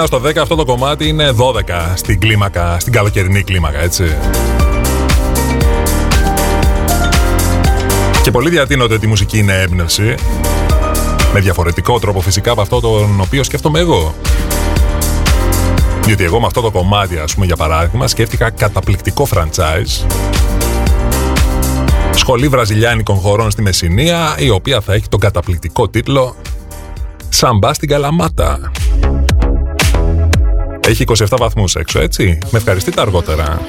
Στο 0.09 0.21
10 0.25 0.37
αυτό 0.37 0.55
το 0.55 0.65
κομμάτι 0.65 1.09
είναι 1.09 1.31
12 1.37 1.93
στην 1.95 2.21
κλίμακα, 2.21 2.77
στην 2.81 2.93
καλοκαιρινή 2.93 3.43
κλίμακα, 3.43 3.79
έτσι. 3.81 4.17
Και 8.23 8.31
πολλοί 8.31 8.51
διατείνονται 8.51 8.95
ότι 8.95 9.07
η 9.07 9.09
μουσική 9.09 9.39
είναι 9.39 9.61
έμπνευση. 9.61 10.15
Με 11.33 11.41
διαφορετικό 11.41 11.99
τρόπο 11.99 12.21
φυσικά 12.21 12.51
από 12.51 12.61
αυτό 12.61 12.81
τον 12.81 13.21
οποίο 13.21 13.43
σκέφτομαι 13.43 13.79
εγώ. 13.79 14.15
Διότι 16.05 16.25
εγώ 16.25 16.41
με 16.41 16.47
αυτό 16.47 16.61
το 16.61 16.71
κομμάτι, 16.71 17.19
ας 17.19 17.35
πούμε 17.35 17.47
για 17.47 17.57
παράδειγμα, 17.57 18.09
σκέφτηκα 18.09 18.51
καταπληκτικό 18.51 19.27
franchise 19.35 20.07
Σχολή 22.15 22.49
Βραζιλιάνικων 22.49 23.17
χωρών 23.17 23.51
στη 23.51 23.63
Μεσσηνία, 23.63 24.35
η 24.39 24.51
οποία 24.51 24.81
θα 24.81 24.95
έχει 24.95 25.09
τον 25.09 25.21
καταπληκτικό 25.21 25.89
τίτλο 25.89 26.37
«Σαμπά 27.29 27.75
στην 27.75 27.89
Καλαμάτα». 27.89 28.71
Έχει 30.89 31.05
27 31.07 31.37
βαθμούς 31.39 31.75
έξω, 31.75 32.01
έτσι. 32.01 32.39
Με 32.51 32.59
ευχαριστείτε 32.59 33.01
αργότερα. 33.01 33.61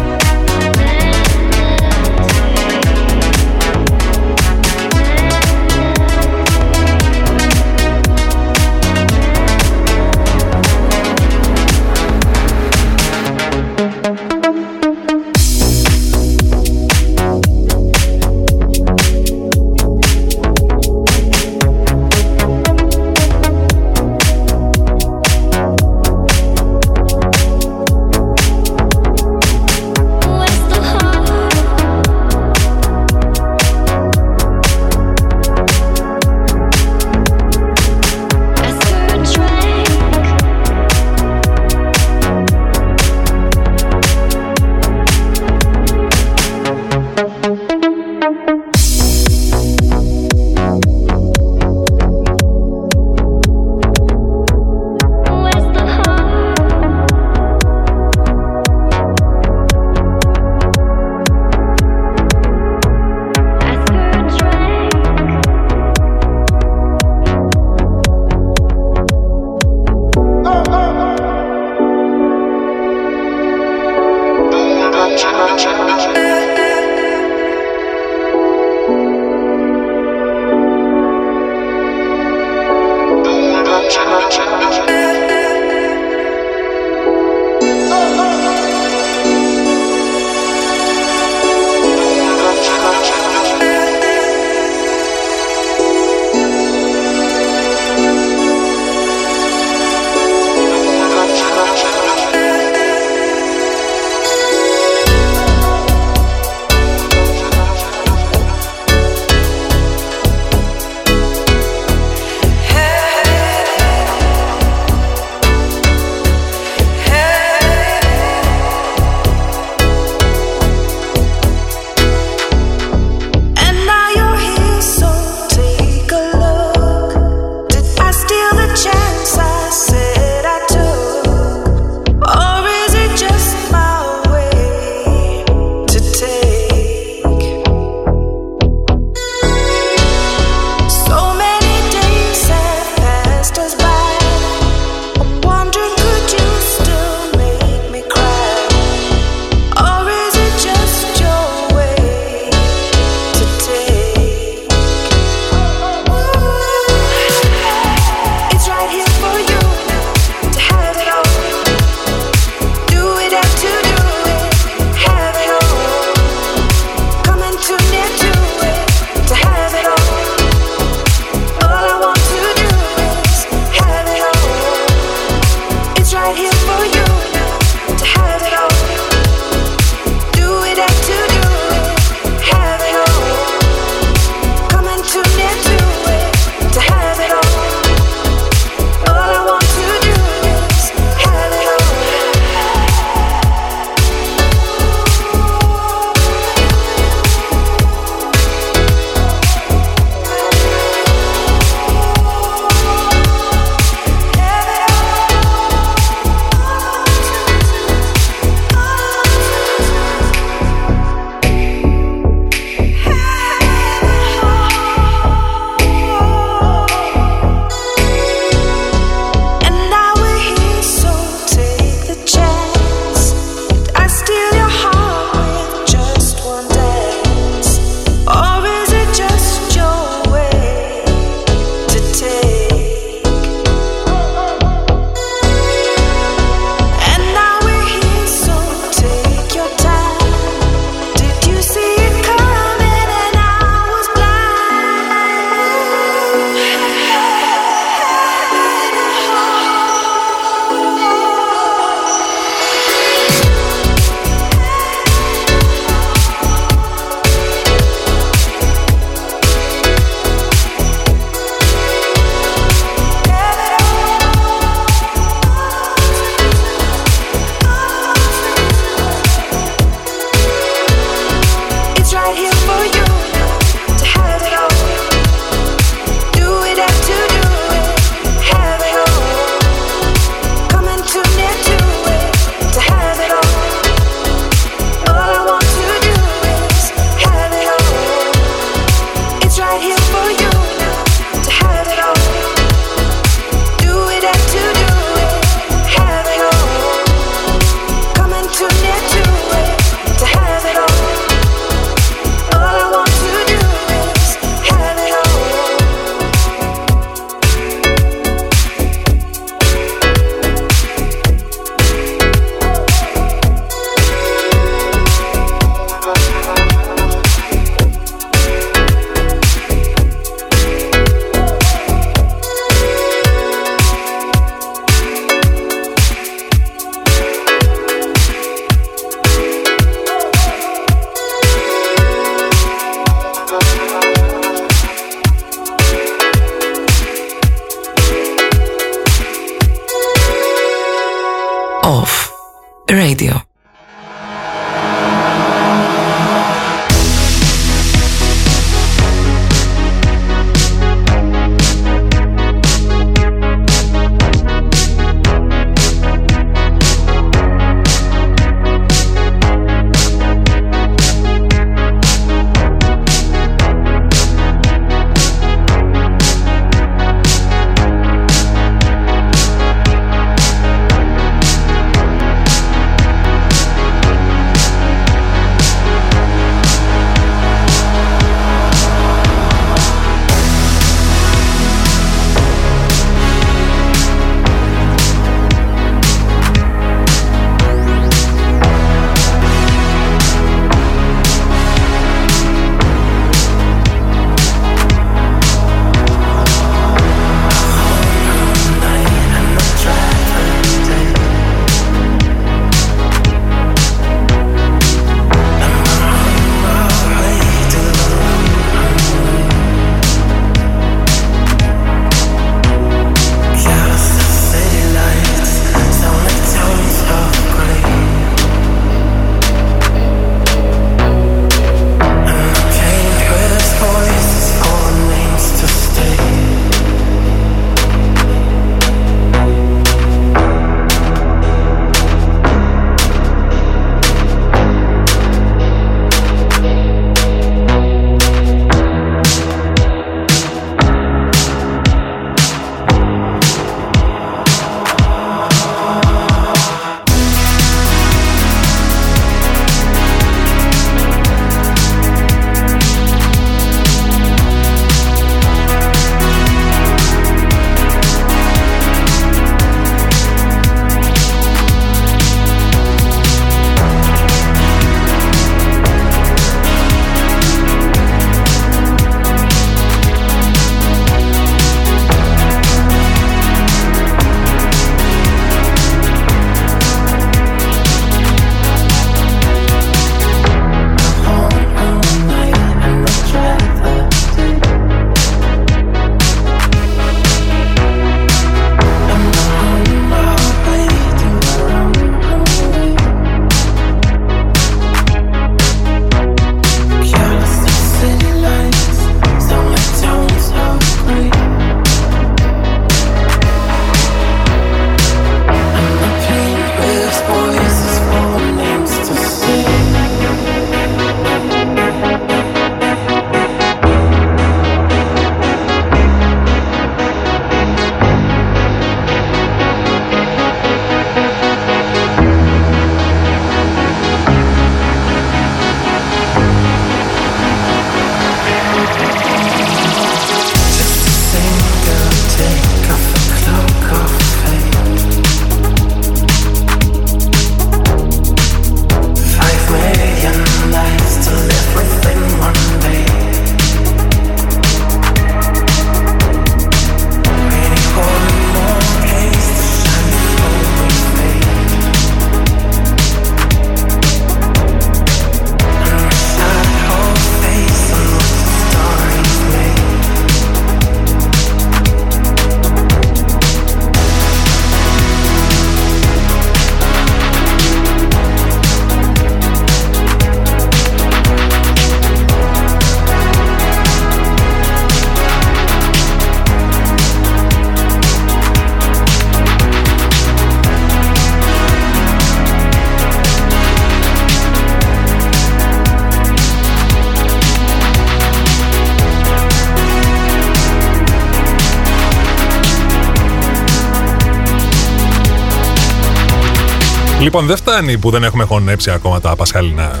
Λοιπόν, 597.34 597.46
δεν 597.46 597.56
φτάνει 597.56 597.98
που 597.98 598.10
δεν 598.10 598.24
έχουμε 598.24 598.44
χωνέψει 598.44 598.90
ακόμα 598.90 599.20
τα 599.20 599.36
πασχαλινά. 599.36 600.00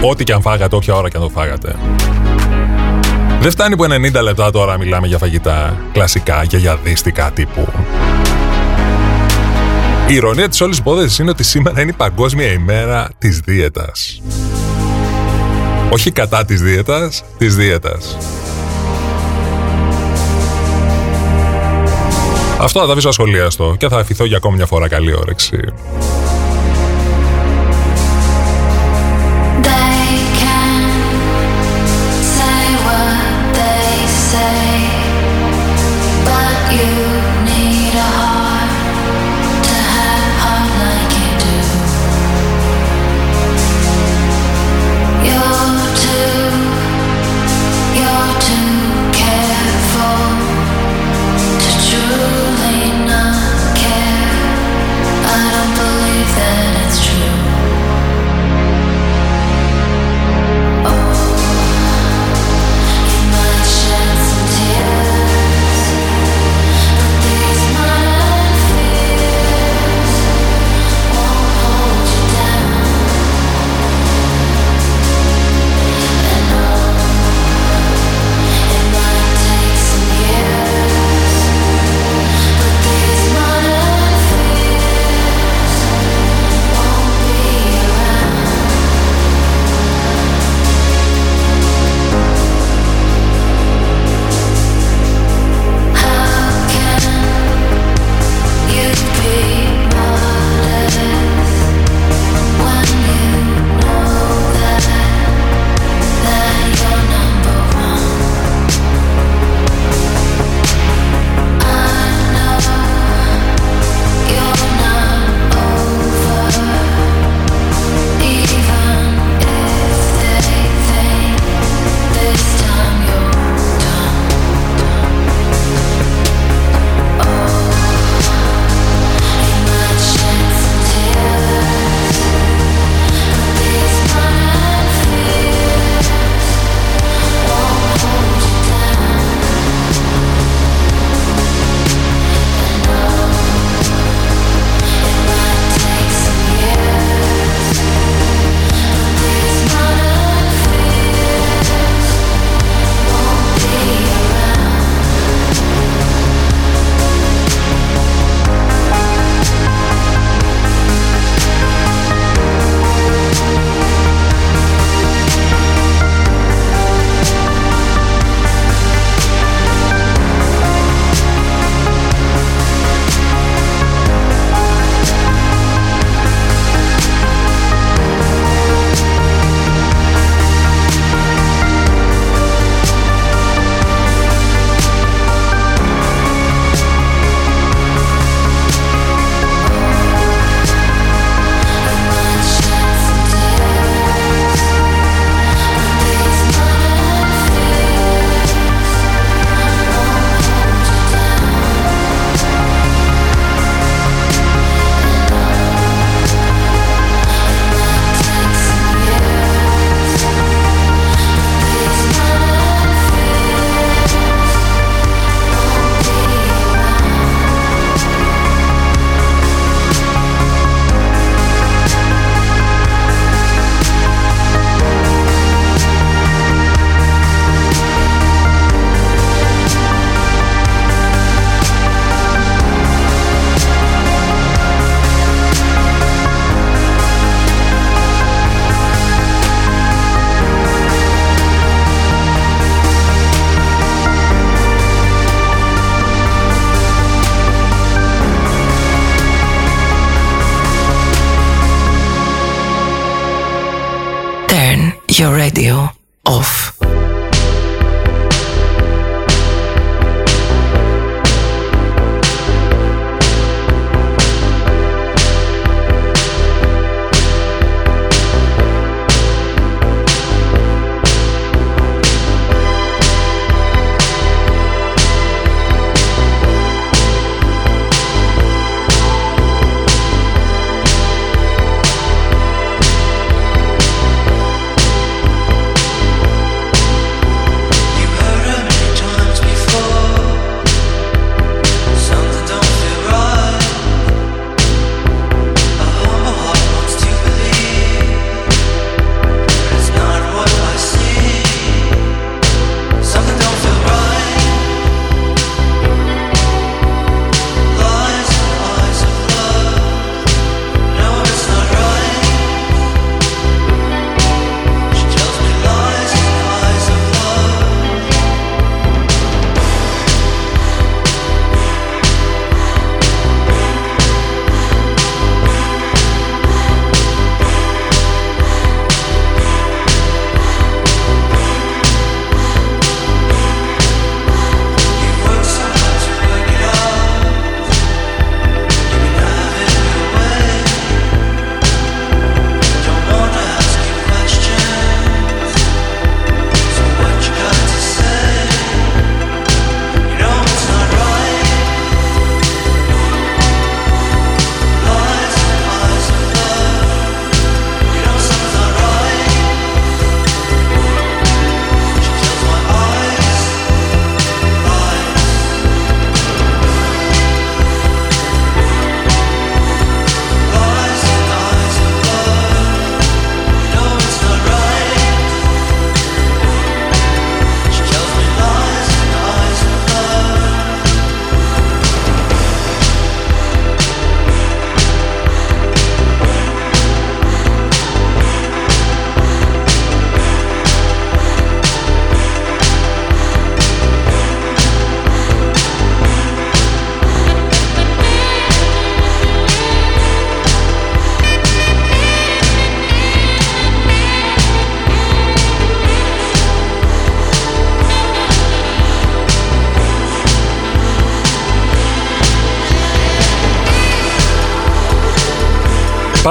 Ό,τι 0.00 0.24
και 0.24 0.32
αν 0.32 0.40
φάγατε, 0.40 0.76
όποια 0.76 0.94
ώρα 0.94 1.08
και 1.08 1.16
αν 1.16 1.22
το 1.22 1.28
φάγατε. 1.28 1.76
Δεν 3.40 3.50
φτάνει 3.50 3.76
που 3.76 3.84
90 3.84 4.22
λεπτά 4.22 4.50
τώρα 4.50 4.78
μιλάμε 4.78 5.06
για 5.06 5.18
φαγητά 5.18 5.76
κλασικά 5.92 6.44
και 6.46 6.56
για 6.56 6.76
δίστικα 6.76 7.30
τύπου. 7.30 7.68
Η 10.08 10.14
ηρωνία 10.14 10.48
της 10.48 10.60
όλης 10.60 10.78
υπόθεσης 10.78 11.18
είναι 11.18 11.30
ότι 11.30 11.44
σήμερα 11.44 11.80
είναι 11.80 11.90
η 11.90 11.94
παγκόσμια 11.96 12.52
ημέρα 12.52 13.08
της 13.18 13.38
δίαιτας. 13.38 14.22
Όχι 15.90 16.10
κατά 16.10 16.44
της 16.44 16.62
δίαιτας, 16.62 17.24
της 17.38 17.56
δίαιτας. 17.56 18.16
Αυτό 22.60 22.80
θα 22.80 22.86
τα 22.86 22.92
αφήσω 22.92 23.08
ασχολίαστο 23.08 23.74
και 23.78 23.88
θα 23.88 23.98
αφηθώ 23.98 24.24
για 24.24 24.36
ακόμη 24.36 24.56
μια 24.56 24.66
φορά 24.66 24.88
καλή 24.88 25.14
όρεξη. 25.14 25.58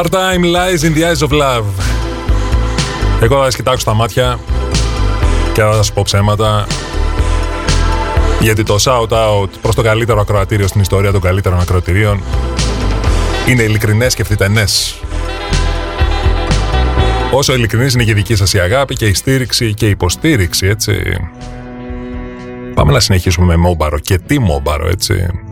Part-time 0.03 0.43
lies 0.43 0.83
in 0.83 0.93
the 0.93 1.03
eyes 1.05 1.21
of 1.21 1.31
love. 1.31 1.65
Εγώ 3.21 3.37
θα 3.37 3.43
σας 3.43 3.55
κοιτάξω 3.55 3.79
στα 3.79 3.93
μάτια 3.93 4.39
και 5.53 5.61
θα 5.61 5.73
σας 5.73 5.93
πω 5.93 6.01
ψέματα. 6.01 6.67
Γιατί 8.39 8.63
το 8.63 8.75
shout-out 8.79 9.49
προς 9.61 9.75
το 9.75 9.81
καλύτερο 9.81 10.19
ακροατήριο 10.21 10.67
στην 10.67 10.81
ιστορία 10.81 11.11
των 11.11 11.21
καλύτερων 11.21 11.59
ακροατηρίων 11.59 12.21
είναι 13.49 13.63
ειλικρινές 13.63 14.13
και 14.13 14.23
φθητενές. 14.23 14.99
Όσο 17.31 17.53
ειλικρινής 17.53 17.93
είναι 17.93 18.03
και 18.03 18.11
η 18.11 18.13
δική 18.13 18.35
σας 18.35 18.53
η 18.53 18.59
αγάπη 18.59 18.95
και 18.95 19.05
η 19.05 19.13
στήριξη 19.13 19.73
και 19.73 19.85
η 19.85 19.89
υποστήριξη, 19.89 20.67
έτσι. 20.67 21.17
Πάμε 22.73 22.91
να 22.91 22.99
συνεχίσουμε 22.99 23.45
με 23.45 23.55
μόμπαρο. 23.55 23.99
Και 23.99 24.17
τι 24.17 24.39
μόμπαρο, 24.39 24.87
έτσι. 24.87 25.42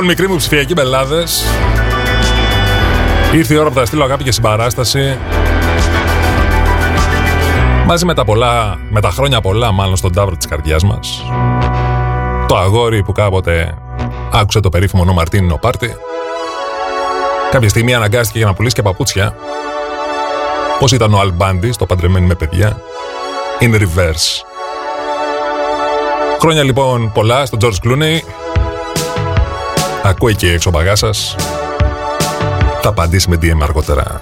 Λοιπόν, 0.00 0.16
μικροί 0.16 0.28
μου 0.28 0.36
ψηφιακοί 0.36 0.72
μπελάδε. 0.72 1.24
Ήρθε 3.34 3.54
η 3.54 3.56
ώρα 3.56 3.68
που 3.68 3.74
θα 3.74 3.84
στείλω 3.84 4.04
αγάπη 4.04 4.24
και 4.24 4.32
συμπαράσταση. 4.32 5.18
Μαζί 7.86 8.04
με 8.04 8.14
τα 8.14 8.24
πολλά, 8.24 8.78
με 8.90 9.00
τα 9.00 9.10
χρόνια 9.10 9.40
πολλά 9.40 9.72
μάλλον 9.72 9.96
στον 9.96 10.12
τάβρο 10.12 10.36
της 10.36 10.46
καρδιάς 10.46 10.84
μας. 10.84 11.24
Το 12.48 12.56
αγόρι 12.56 13.02
που 13.02 13.12
κάποτε 13.12 13.74
άκουσε 14.32 14.60
το 14.60 14.68
περίφημο 14.68 15.04
νο 15.04 15.12
Μαρτίνινο 15.12 15.56
Πάρτι. 15.56 15.96
Κάποια 17.50 17.68
στιγμή 17.68 17.94
αναγκάστηκε 17.94 18.38
για 18.38 18.46
να 18.46 18.54
πουλήσει 18.54 18.74
και 18.74 18.82
παπούτσια. 18.82 19.34
Πώς 20.78 20.92
ήταν 20.92 21.14
ο 21.14 21.18
Αλμπάντι 21.18 21.70
το 21.78 21.86
παντρεμένο 21.86 22.26
με 22.26 22.34
παιδιά. 22.34 22.80
In 23.60 23.74
reverse. 23.74 24.44
Χρόνια 26.40 26.62
λοιπόν 26.62 27.12
πολλά 27.12 27.46
στον 27.46 27.58
George 27.62 27.86
Clooney. 27.86 28.18
Ακούει 30.08 30.34
και 30.34 30.52
έξω 30.52 30.70
μπαγάς 30.70 30.98
σας. 30.98 31.36
Θα 32.82 32.88
απαντήσει 32.88 33.30
με 33.30 33.36
DM 33.42 33.58
αργότερα. 33.62 34.20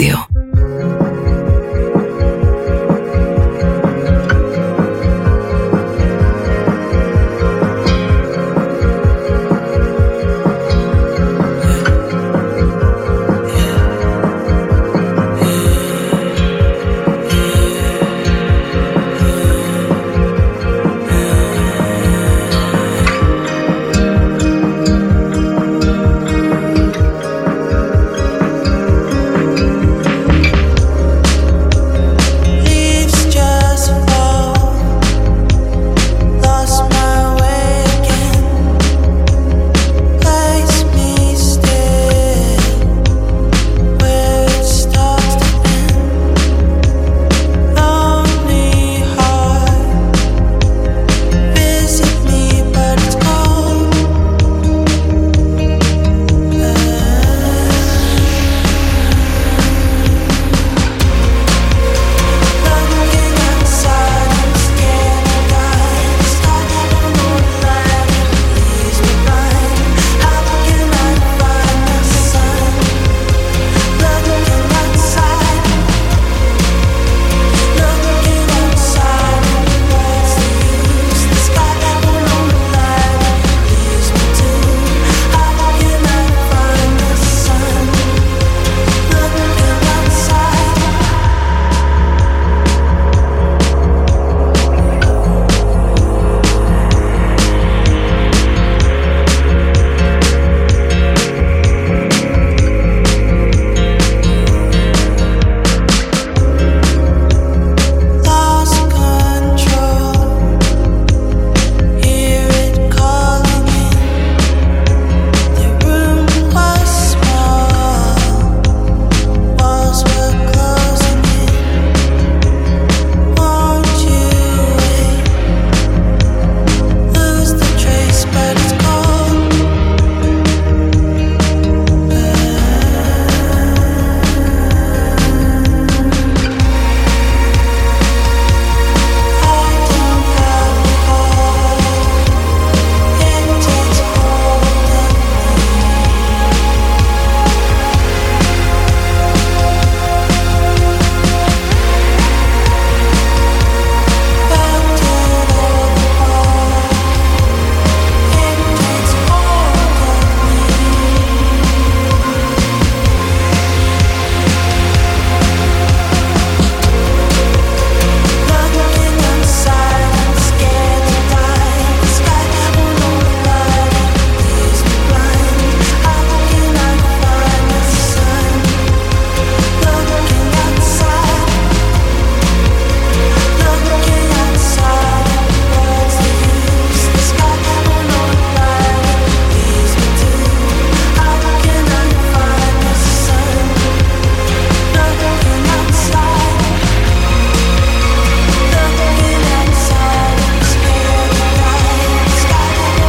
Radio. 0.00 0.29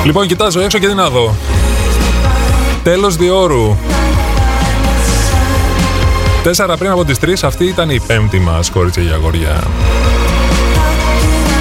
Λοιπόν, 0.04 0.28
κοιτάζω 0.28 0.60
έξω 0.60 0.78
και 0.80 0.88
τι 0.88 0.94
να 0.94 1.10
δω. 1.10 1.36
Τέλος 2.84 3.16
διόρου. 3.16 3.76
Τέσσερα 6.44 6.78
πριν 6.78 6.92
από 6.92 7.06
τις 7.06 7.20
τρεις, 7.20 7.44
αυτή 7.44 7.66
ήταν 7.66 7.90
η 7.90 8.00
πέμπτη 8.08 8.40
μας, 8.40 8.70
κορίτσια 8.70 9.04
για 9.04 9.14
αγόρια. 9.14 9.64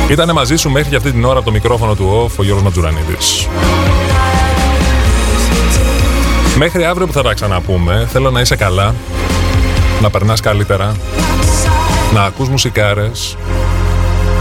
Ήτανε 0.08 0.32
μαζί 0.32 0.56
σου 0.56 0.70
μέχρι 0.70 0.90
και 0.90 0.96
αυτή 0.96 1.10
την 1.10 1.24
ώρα 1.24 1.36
από 1.36 1.44
το 1.44 1.50
μικρόφωνο 1.50 1.94
του 1.94 2.26
OFF 2.26 2.36
ο 2.36 2.42
Γιώργος 2.42 2.64
Ματζουρανίδης. 2.64 3.48
Μέχρι 6.56 6.84
αύριο 6.84 7.06
που 7.06 7.12
θα 7.12 7.22
τα 7.22 7.34
ξαναπούμε, 7.34 8.08
θέλω 8.12 8.30
να 8.30 8.40
είσαι 8.40 8.56
καλά, 8.56 8.94
να 10.00 10.10
περνάς 10.10 10.40
καλύτερα, 10.40 10.96
να 12.14 12.22
ακούς 12.22 12.48
μουσικάρες 12.48 13.36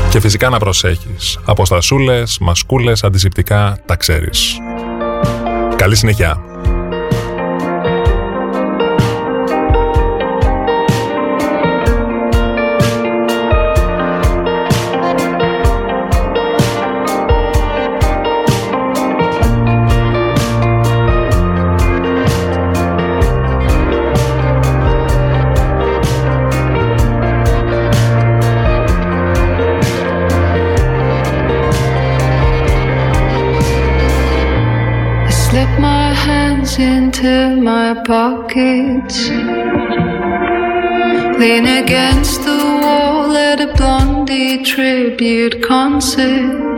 και 0.10 0.19
φυσικά 0.19 0.49
να 0.49 0.60
προσέχεις. 0.60 1.40
Αποστασούλες, 1.45 2.38
μασκούλες, 2.40 3.03
αντισηπτικά, 3.03 3.77
τα 3.86 3.95
ξέρεις. 3.95 4.57
Καλή 5.76 5.95
συνέχεια. 5.95 6.48
Pockets. 38.05 39.30
Lean 41.39 41.65
against 41.65 42.43
the 42.43 42.80
wall 42.81 43.35
at 43.35 43.61
a 43.61 43.73
blondie 43.76 44.63
tribute 44.63 45.63
concert. 45.63 46.68